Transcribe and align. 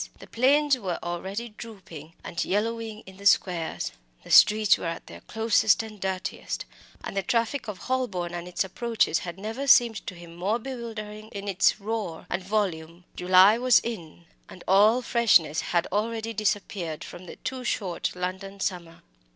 The 0.17 0.25
planes 0.25 0.79
were 0.79 0.97
already 1.03 1.49
drooping 1.49 2.15
and 2.23 2.43
yellowing 2.43 3.01
in 3.05 3.17
the 3.17 3.25
squares, 3.27 3.91
the 4.23 4.31
streets 4.31 4.75
were 4.75 4.87
at 4.87 5.05
their 5.05 5.21
closest 5.21 5.83
and 5.83 5.99
dirtiest, 6.01 6.65
and 7.03 7.15
the 7.15 7.21
traffic 7.21 7.67
of 7.67 7.77
Holborn 7.77 8.33
and 8.33 8.47
its 8.47 8.63
approaches 8.63 9.19
had 9.19 9.37
never 9.37 9.67
seemed 9.67 9.97
to 10.07 10.15
him 10.15 10.35
more 10.35 10.57
bewildering 10.57 11.27
in 11.27 11.47
its 11.47 11.79
roar 11.79 12.25
and 12.31 12.41
volume. 12.43 13.03
July 13.15 13.59
was 13.59 13.77
in, 13.77 14.25
and 14.49 14.63
all 14.67 15.03
freshness 15.03 15.61
had 15.61 15.85
already 15.91 16.33
disappeared 16.33 17.03
from 17.03 17.27
the 17.27 17.35
too 17.35 17.63
short 17.63 18.15
London 18.15 18.59
summer. 18.59 19.03